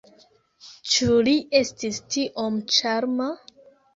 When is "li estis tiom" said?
1.27-2.57